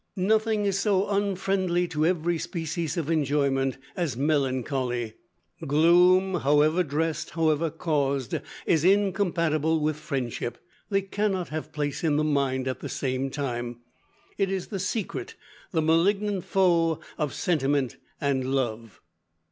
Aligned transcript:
"Nothing 0.15 0.65
is 0.65 0.79
so 0.79 1.07
unfriendly 1.09 1.87
to 1.89 2.07
every 2.07 2.39
species 2.39 2.97
of 2.97 3.11
enjoyment 3.11 3.77
as 3.95 4.17
melancholy. 4.17 5.13
Gloom, 5.67 6.33
however 6.41 6.81
dressed, 6.81 7.29
however 7.29 7.69
caused, 7.69 8.33
is 8.65 8.83
incompatible 8.83 9.79
with 9.79 9.97
friendship. 9.97 10.57
They 10.89 11.03
cannot 11.03 11.49
have 11.49 11.71
place 11.71 12.03
in 12.03 12.15
the 12.15 12.23
mind 12.23 12.67
at 12.67 12.79
the 12.79 12.89
same 12.89 13.29
time. 13.29 13.81
It 14.39 14.49
is 14.49 14.69
the 14.69 14.79
secret, 14.79 15.35
the 15.69 15.83
malignant 15.83 16.45
foe 16.45 16.99
of 17.19 17.35
sentiment 17.35 17.97
and 18.19 18.55
love." 18.55 19.01